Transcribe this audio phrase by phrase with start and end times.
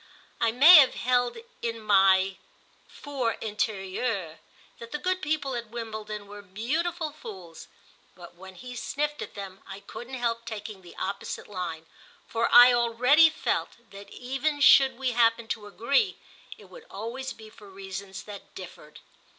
[0.39, 2.37] I may have held in my
[2.87, 4.37] 'for intérieur'
[4.79, 7.67] that the good people at Wimbledon were beautiful fools,
[8.15, 11.85] but when he sniffed at them I couldn't help taking the opposite line,
[12.27, 16.17] for I already felt that even should we happen to agree
[16.57, 19.01] it would always be for reasons that differed.